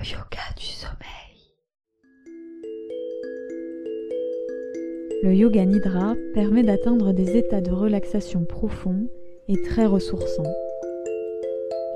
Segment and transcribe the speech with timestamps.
[0.00, 0.96] le yoga du sommeil.
[5.22, 9.08] Le yoga nidra permet d'atteindre des états de relaxation profonds
[9.48, 10.54] et très ressourçants.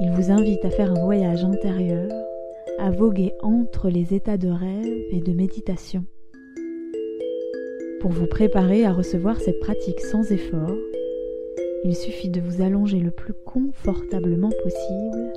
[0.01, 2.11] Il vous invite à faire un voyage intérieur,
[2.79, 6.05] à voguer entre les états de rêve et de méditation.
[8.00, 10.77] Pour vous préparer à recevoir cette pratique sans effort,
[11.84, 15.32] il suffit de vous allonger le plus confortablement possible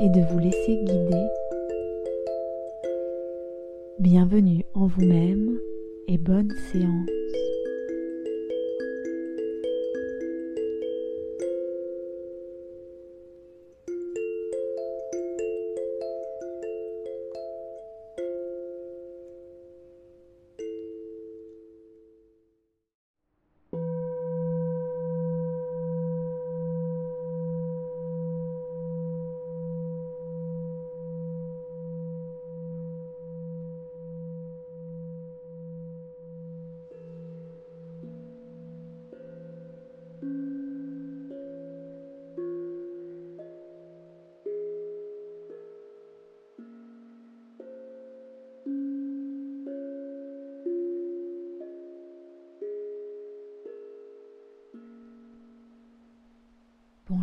[0.00, 1.26] et de vous laisser guider.
[4.02, 5.60] Bienvenue en vous-même
[6.08, 7.21] et bonne séance.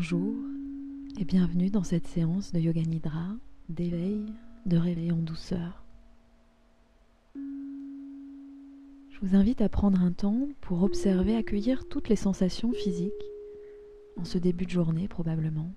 [0.02, 0.34] Bonjour
[1.20, 3.36] et bienvenue dans cette séance de Yoga Nidra,
[3.68, 4.24] d'éveil,
[4.66, 5.84] de réveil en douceur.
[7.36, 13.12] Je vous invite à prendre un temps pour observer, accueillir toutes les sensations physiques
[14.16, 15.74] en ce début de journée probablement.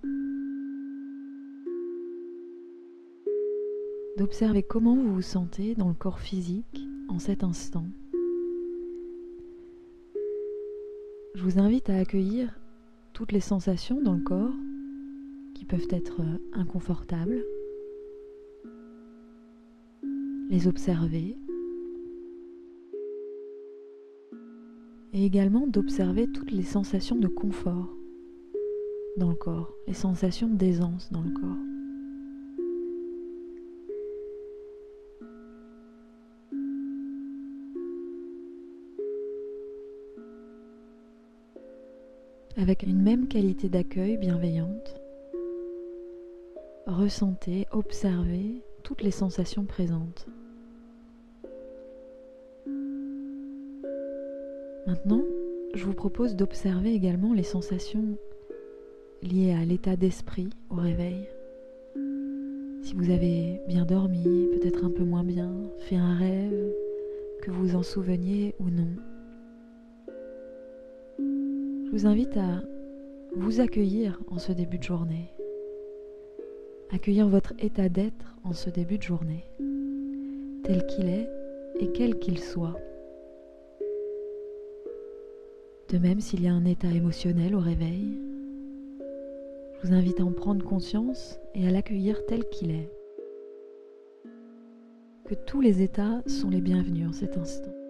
[4.19, 7.89] D'observer comment vous vous sentez dans le corps physique en cet instant.
[11.35, 12.62] Je vous invite à accueillir
[13.13, 14.55] toutes les sensations dans le corps
[15.55, 17.45] qui peuvent être euh, inconfortables,
[20.51, 21.37] les observer
[25.13, 27.95] et également d'observer toutes les sensations de confort
[29.19, 31.72] dans le corps, les sensations d'aisance dans le corps.
[42.57, 45.01] Avec une même qualité d'accueil bienveillante.
[46.87, 50.27] Ressentez, observez toutes les sensations présentes.
[54.87, 55.23] Maintenant,
[55.75, 58.19] je vous propose d'observer également les sensations
[59.23, 61.29] liées à l'état d'esprit au réveil.
[62.83, 65.53] Si vous avez bien dormi, peut-être un peu moins bien,
[65.89, 66.73] fait un rêve,
[67.43, 68.89] que vous en souveniez ou non.
[71.93, 72.63] Je vous invite à
[73.37, 75.31] vous accueillir en ce début de journée,
[76.91, 79.45] accueillir votre état d'être en ce début de journée,
[80.65, 81.29] tel qu'il est
[81.81, 82.81] et quel qu'il soit.
[85.91, 88.19] De même s'il y a un état émotionnel au réveil,
[89.75, 92.91] je vous invite à en prendre conscience et à l'accueillir tel qu'il est.
[95.27, 97.82] Que tous les états sont les bienvenus en cet instant.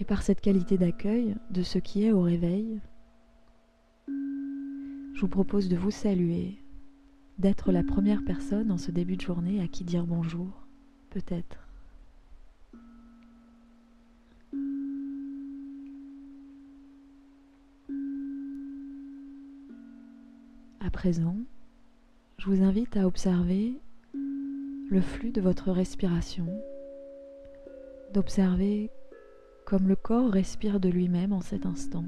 [0.00, 2.80] Et par cette qualité d'accueil de ce qui est au réveil,
[4.08, 6.56] je vous propose de vous saluer,
[7.38, 10.66] d'être la première personne en ce début de journée à qui dire bonjour,
[11.10, 11.68] peut-être.
[20.80, 21.36] À présent,
[22.38, 23.74] je vous invite à observer
[24.14, 26.46] le flux de votre respiration,
[28.14, 28.90] d'observer
[29.64, 32.04] comme le corps respire de lui-même en cet instant.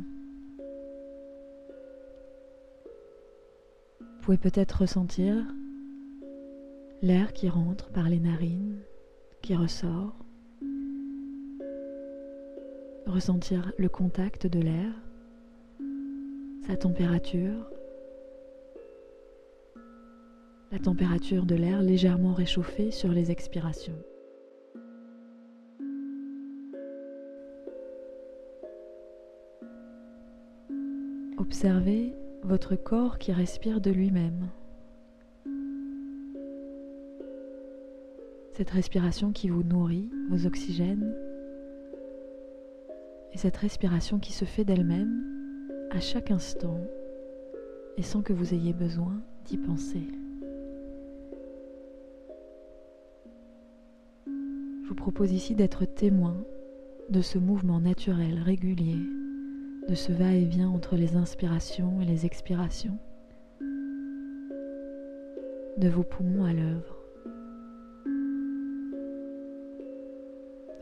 [4.01, 5.35] Vous pouvez peut-être ressentir
[7.03, 8.79] l'air qui rentre par les narines,
[9.43, 10.15] qui ressort,
[13.07, 14.93] ressentir le contact de l'air,
[16.67, 17.69] sa température,
[20.71, 23.99] la température de l'air légèrement réchauffée sur les expirations.
[31.53, 32.15] Observez
[32.45, 34.49] votre corps qui respire de lui-même.
[38.55, 41.15] Cette respiration qui vous nourrit, vos oxygènes,
[43.35, 45.23] et cette respiration qui se fait d'elle-même
[45.91, 46.81] à chaque instant
[47.99, 50.09] et sans que vous ayez besoin d'y penser.
[54.25, 56.43] Je vous propose ici d'être témoin
[57.11, 58.97] de ce mouvement naturel régulier
[59.89, 62.99] de ce va-et-vient entre les inspirations et les expirations,
[65.79, 66.97] de vos poumons à l'œuvre.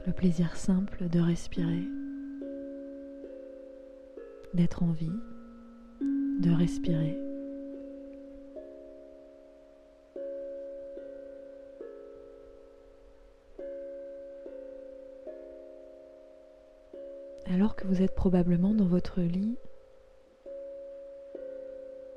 [0.07, 1.87] Le plaisir simple de respirer,
[4.55, 5.13] d'être en vie,
[6.41, 7.30] de respirer.
[17.53, 19.57] Alors que vous êtes probablement dans votre lit,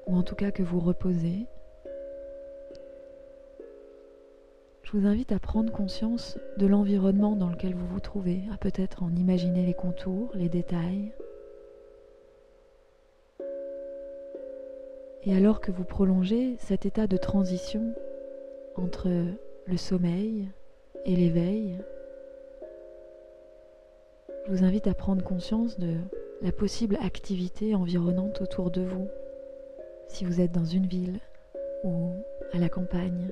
[0.05, 1.47] ou en tout cas que vous reposez,
[4.83, 9.01] je vous invite à prendre conscience de l'environnement dans lequel vous vous trouvez, à peut-être
[9.01, 11.11] en imaginer les contours, les détails.
[15.23, 17.95] Et alors que vous prolongez cet état de transition
[18.75, 19.09] entre
[19.65, 20.49] le sommeil
[21.05, 21.79] et l'éveil,
[24.45, 25.95] je vous invite à prendre conscience de
[26.41, 29.07] la possible activité environnante autour de vous,
[30.07, 31.19] si vous êtes dans une ville
[31.83, 32.11] ou
[32.51, 33.29] à la campagne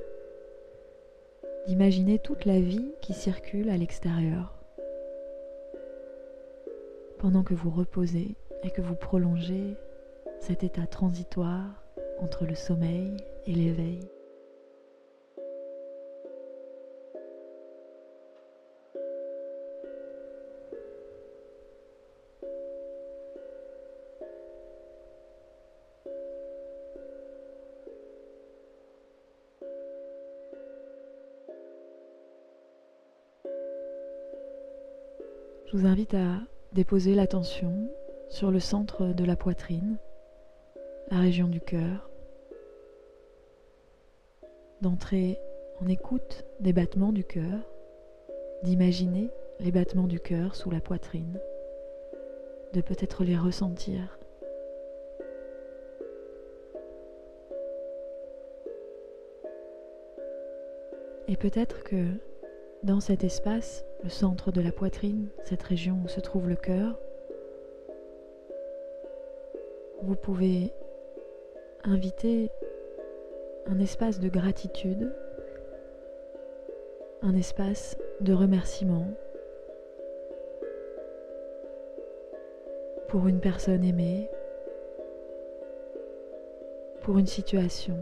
[1.68, 4.54] d'imaginer toute la vie qui circule à l'extérieur.
[7.20, 9.76] Pendant que vous reposez et que vous prolongez
[10.40, 11.84] cet état transitoire
[12.20, 14.00] entre le sommeil et l'éveil.
[35.72, 36.42] Je vous invite à
[36.74, 37.90] déposer l'attention
[38.28, 39.96] sur le centre de la poitrine,
[41.10, 42.10] la région du cœur,
[44.82, 45.40] d'entrer
[45.80, 47.72] en écoute des battements du cœur,
[48.64, 49.30] d'imaginer
[49.62, 51.40] les battements du cœur sous la poitrine,
[52.74, 54.20] de peut-être les ressentir.
[61.30, 62.08] Et peut-être que
[62.84, 66.98] dans cet espace, le centre de la poitrine, cette région où se trouve le cœur,
[70.02, 70.74] vous pouvez
[71.84, 72.50] inviter
[73.68, 75.14] un espace de gratitude,
[77.22, 79.08] un espace de remerciement
[83.08, 84.30] pour une personne aimée,
[87.02, 87.98] pour une situation,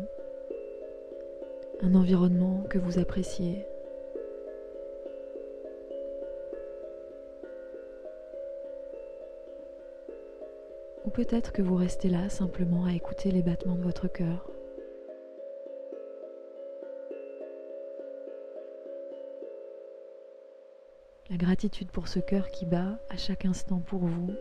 [1.81, 3.65] un environnement que vous appréciez.
[11.09, 14.47] Ou peut-être que vous restez là simplement à écouter les battements de votre cœur.
[21.31, 24.35] La gratitude pour ce cœur qui bat à chaque instant pour vous.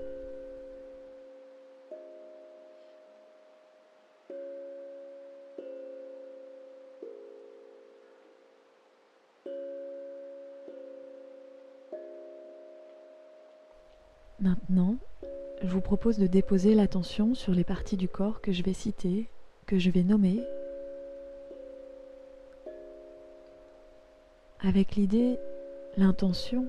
[15.89, 19.27] Propose de déposer l'attention sur les parties du corps que je vais citer,
[19.65, 20.39] que je vais nommer,
[24.61, 25.39] avec l'idée,
[25.97, 26.67] l'intention,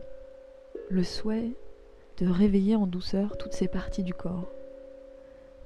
[0.90, 1.52] le souhait
[2.20, 4.48] de réveiller en douceur toutes ces parties du corps,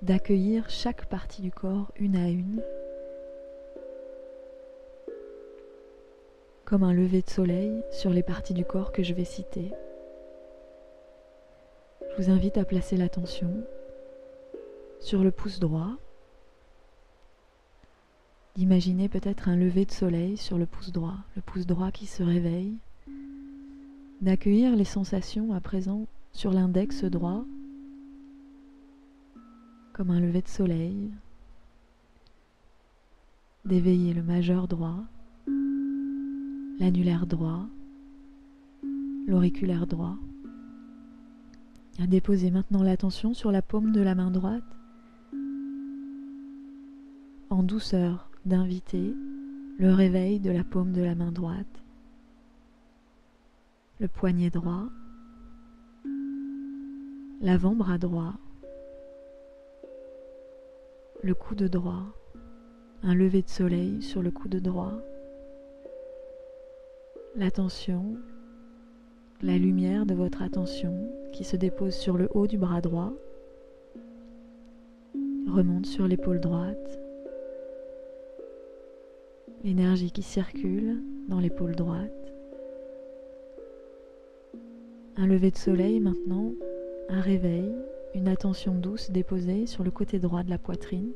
[0.02, 2.64] d'accueillir chaque partie du corps une à une,
[6.66, 9.70] comme un lever de soleil sur les parties du corps que je vais citer.
[12.16, 13.50] Je vous invite à placer l'attention
[15.00, 15.98] sur le pouce droit,
[18.54, 22.22] d'imaginer peut-être un lever de soleil sur le pouce droit, le pouce droit qui se
[22.22, 22.76] réveille,
[24.22, 27.46] d'accueillir les sensations à présent sur l'index droit
[29.94, 31.10] comme un lever de soleil,
[33.66, 35.00] d'éveiller le majeur droit,
[36.80, 37.66] l'annulaire droit,
[39.26, 40.16] l'auriculaire droit
[42.00, 44.64] à déposer maintenant l'attention sur la paume de la main droite,
[47.50, 49.14] en douceur d'inviter
[49.78, 51.84] le réveil de la paume de la main droite,
[54.00, 54.90] le poignet droit,
[57.42, 58.34] l'avant-bras droit,
[61.22, 62.06] le coude droit,
[63.04, 64.94] un lever de soleil sur le coude droit,
[67.36, 68.18] l'attention
[69.44, 73.12] la lumière de votre attention qui se dépose sur le haut du bras droit,
[75.48, 77.00] remonte sur l'épaule droite,
[79.66, 82.34] l'énergie qui circule dans l'épaule droite,
[85.18, 86.54] un lever de soleil maintenant,
[87.10, 87.70] un réveil,
[88.16, 91.12] une attention douce déposée sur le côté droit de la poitrine.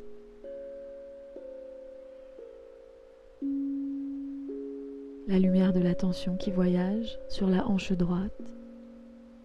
[5.27, 8.31] La lumière de l'attention qui voyage sur la hanche droite.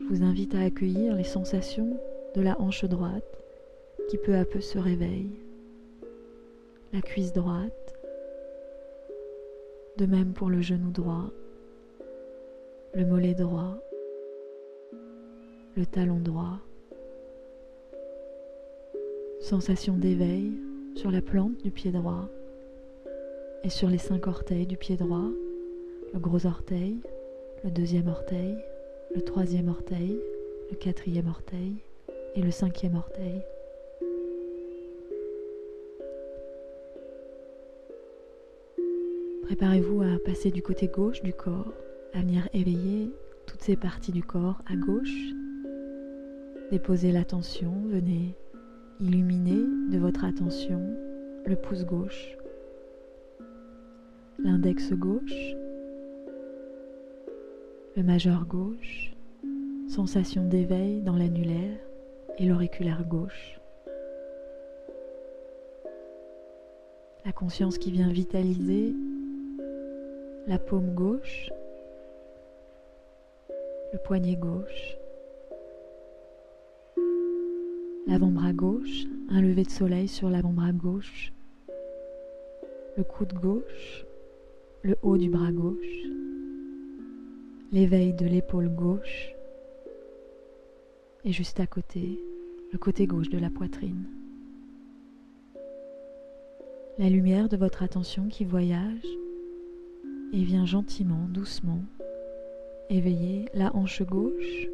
[0.00, 1.98] Je vous invite à accueillir les sensations
[2.36, 3.42] de la hanche droite
[4.08, 5.30] qui peu à peu se réveille.
[6.92, 7.96] La cuisse droite,
[9.96, 11.30] de même pour le genou droit,
[12.94, 13.76] le mollet droit,
[15.76, 16.60] le talon droit.
[19.40, 20.52] Sensation d'éveil
[20.94, 22.28] sur la plante du pied droit
[23.64, 25.30] et sur les cinq orteils du pied droit,
[26.12, 27.00] le gros orteil,
[27.64, 28.56] le deuxième orteil,
[29.14, 30.20] le troisième orteil,
[30.70, 31.76] le quatrième orteil
[32.34, 33.42] et le cinquième orteil.
[39.44, 41.72] Préparez-vous à passer du côté gauche du corps,
[42.14, 43.10] à venir éveiller
[43.46, 45.32] toutes ces parties du corps à gauche.
[46.70, 48.34] Déposez l'attention, venez
[49.00, 50.80] illuminer de votre attention
[51.44, 52.36] le pouce gauche,
[54.38, 55.54] l'index gauche,
[57.94, 59.12] le majeur gauche,
[59.86, 61.78] sensation d'éveil dans l'annulaire
[62.38, 63.60] et l'auriculaire gauche.
[67.26, 68.94] La conscience qui vient vitaliser
[70.46, 71.50] la paume gauche,
[73.92, 74.96] le poignet gauche,
[78.06, 81.32] l'avant-bras gauche, un lever de soleil sur l'avant-bras gauche,
[82.96, 84.06] le coude gauche,
[84.82, 86.06] le haut du bras gauche,
[87.72, 89.34] l'éveil de l'épaule gauche
[91.24, 92.20] et juste à côté,
[92.70, 94.04] le côté gauche de la poitrine.
[96.98, 99.06] La lumière de votre attention qui voyage
[100.34, 101.82] et vient gentiment, doucement,
[102.90, 104.68] éveiller la hanche gauche,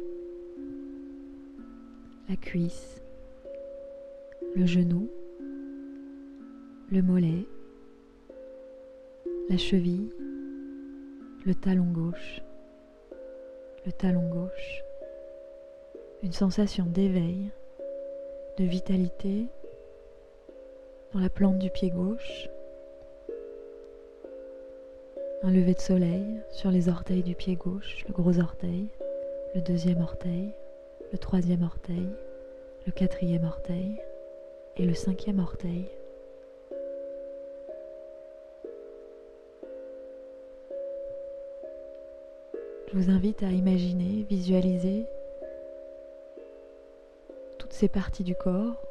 [2.27, 3.01] la cuisse,
[4.55, 5.07] le genou,
[6.91, 7.45] le mollet,
[9.49, 10.11] la cheville,
[11.45, 12.41] le talon gauche,
[13.85, 14.83] le talon gauche,
[16.21, 17.49] une sensation d'éveil,
[18.57, 19.45] de vitalité
[21.13, 22.49] dans la plante du pied gauche,
[25.43, 28.87] un lever de soleil sur les orteils du pied gauche, le gros orteil,
[29.55, 30.51] le deuxième orteil,
[31.11, 32.09] le troisième orteil,
[32.85, 34.01] le quatrième orteil
[34.75, 35.89] et le cinquième orteil.
[42.91, 45.05] Je vous invite à imaginer, visualiser
[47.59, 48.81] toutes ces parties du corps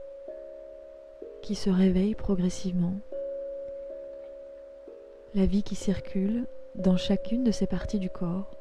[1.42, 2.94] qui se réveillent progressivement.
[5.34, 8.52] La vie qui circule dans chacune de ces parties du corps,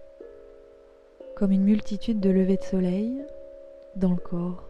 [1.35, 3.23] comme une multitude de levées de soleil
[3.95, 4.67] dans le corps.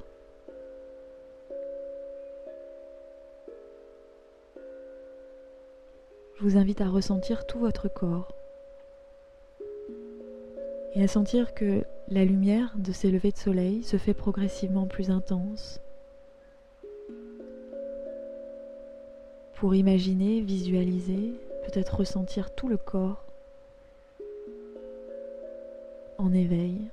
[6.36, 8.37] Je vous invite à ressentir tout votre corps
[10.98, 15.12] et à sentir que la lumière de ces levées de soleil se fait progressivement plus
[15.12, 15.80] intense.
[19.54, 21.36] Pour imaginer, visualiser,
[21.66, 23.24] peut-être ressentir tout le corps
[26.18, 26.90] en éveil,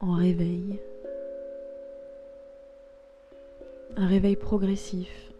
[0.00, 0.80] en réveil.
[3.98, 5.30] Un réveil progressif,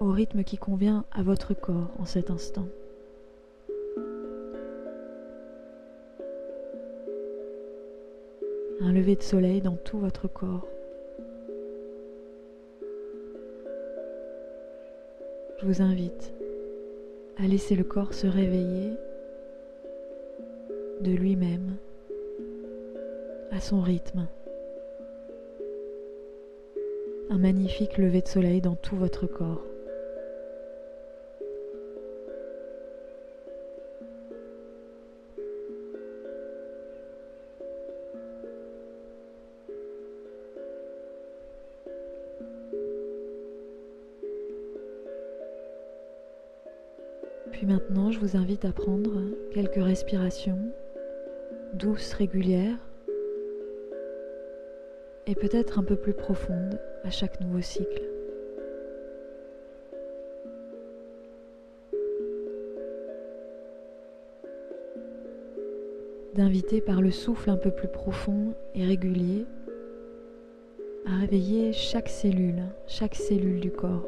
[0.00, 2.66] au rythme qui convient à votre corps en cet instant.
[8.80, 10.66] Un lever de soleil dans tout votre corps.
[15.60, 16.32] Je vous invite
[17.38, 18.92] à laisser le corps se réveiller
[21.00, 21.76] de lui-même,
[23.50, 24.28] à son rythme.
[27.30, 29.62] Un magnifique lever de soleil dans tout votre corps.
[47.52, 49.20] Puis maintenant, je vous invite à prendre
[49.52, 50.58] quelques respirations
[51.74, 52.78] douces, régulières
[55.26, 58.02] et peut-être un peu plus profondes à chaque nouveau cycle.
[66.34, 69.44] D'inviter par le souffle un peu plus profond et régulier
[71.06, 74.06] à réveiller chaque cellule, chaque cellule du corps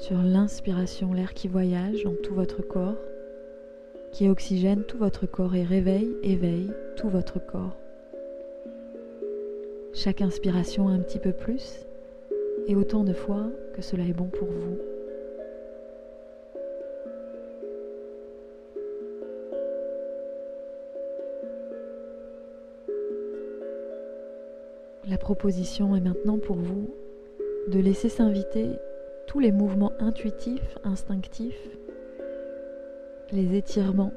[0.00, 2.96] sur l'inspiration, l'air qui voyage dans tout votre corps,
[4.12, 7.76] qui oxygène tout votre corps et réveille, éveille tout votre corps.
[9.92, 11.84] Chaque inspiration un petit peu plus
[12.66, 14.78] et autant de fois que cela est bon pour vous.
[25.10, 26.88] La proposition est maintenant pour vous
[27.68, 28.70] de laisser s'inviter
[29.30, 31.68] tous les mouvements intuitifs, instinctifs,
[33.30, 34.12] les étirements,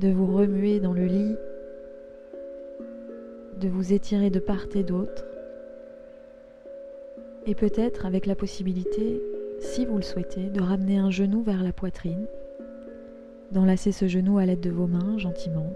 [0.00, 1.36] de vous remuer dans le lit,
[3.60, 5.24] de vous étirer de part et d'autre,
[7.46, 9.22] et peut-être avec la possibilité,
[9.60, 12.26] si vous le souhaitez, de ramener un genou vers la poitrine,
[13.52, 15.72] d'enlacer ce genou à l'aide de vos mains gentiment,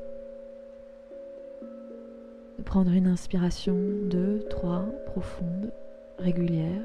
[2.58, 3.76] de prendre une inspiration,
[4.06, 5.70] deux, trois, profonde,
[6.18, 6.82] régulière.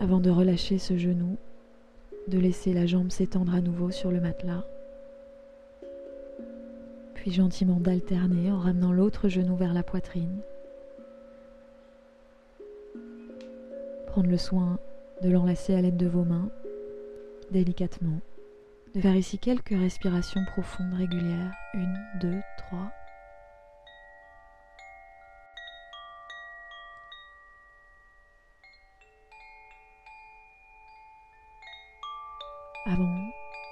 [0.00, 1.36] Avant de relâcher ce genou,
[2.28, 4.64] de laisser la jambe s'étendre à nouveau sur le matelas,
[7.14, 10.38] puis gentiment d'alterner en ramenant l'autre genou vers la poitrine.
[14.06, 14.78] Prendre le soin
[15.22, 16.48] de l'enlacer à l'aide de vos mains,
[17.50, 18.20] délicatement,
[18.94, 22.92] de faire ici quelques respirations profondes régulières, une, deux, trois.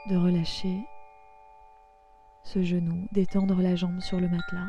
[0.09, 0.87] De relâcher
[2.45, 4.69] ce genou, d'étendre la jambe sur le matelas.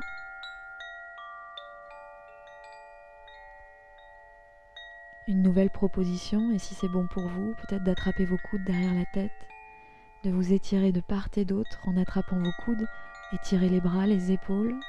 [5.28, 9.06] Une nouvelle proposition, et si c'est bon pour vous, peut-être d'attraper vos coudes derrière la
[9.14, 9.48] tête,
[10.24, 12.88] de vous étirer de part et d'autre en attrapant vos coudes,
[13.34, 14.80] étirez les bras, les épaules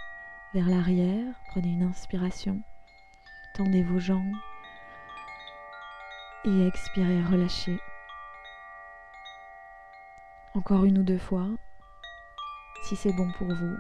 [0.55, 2.63] vers l'arrière, prenez une inspiration,
[3.55, 4.37] tendez vos jambes
[6.45, 7.79] et expirez, relâchez.
[10.55, 11.47] Encore une ou deux fois,
[12.83, 13.77] si c'est bon pour vous.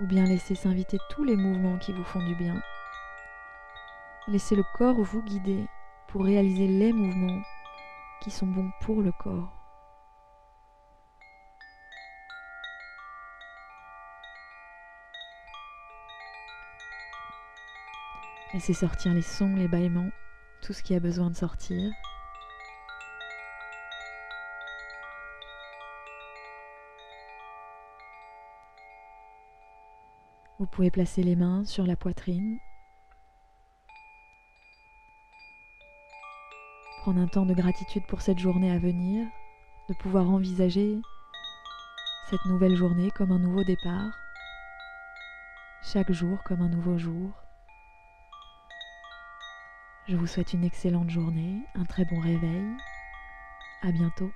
[0.00, 2.62] Ou bien laissez s'inviter tous les mouvements qui vous font du bien.
[4.28, 5.66] Laissez le corps vous guider
[6.06, 7.42] pour réaliser les mouvements
[8.22, 9.52] qui sont bons pour le corps.
[18.54, 20.10] Laissez sortir les sons, les bâillements,
[20.62, 21.92] tout ce qui a besoin de sortir.
[30.60, 32.58] Vous pouvez placer les mains sur la poitrine.
[37.00, 39.26] Prendre un temps de gratitude pour cette journée à venir,
[39.88, 41.00] de pouvoir envisager
[42.28, 44.12] cette nouvelle journée comme un nouveau départ,
[45.82, 47.30] chaque jour comme un nouveau jour.
[50.08, 52.66] Je vous souhaite une excellente journée, un très bon réveil.
[53.80, 54.30] À bientôt.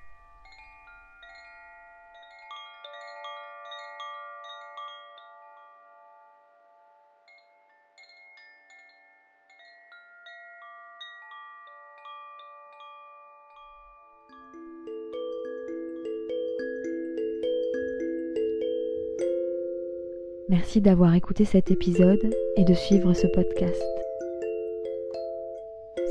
[20.55, 23.83] Merci d'avoir écouté cet épisode et de suivre ce podcast.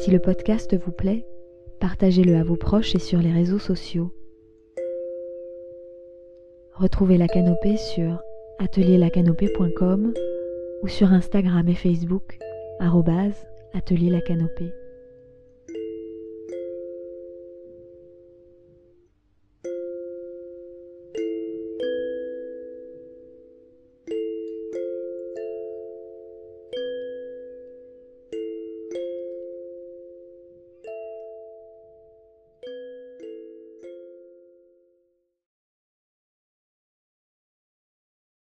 [0.02, 1.26] Si le podcast vous plaît,
[1.80, 4.14] partagez-le à vos proches et sur les réseaux sociaux.
[6.74, 8.22] Retrouvez la canopée sur
[8.60, 10.14] atelierlacanopée.com
[10.82, 12.38] ou sur Instagram et Facebook,
[14.20, 14.74] canopée.